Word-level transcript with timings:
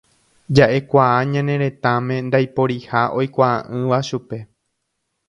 Jaʼekuaa 0.59 1.19
ñane 1.33 1.57
retãme 1.63 2.15
ndaiporiha 2.29 3.01
oikuaaʼỹva 3.19 3.99
chupe. 4.09 4.37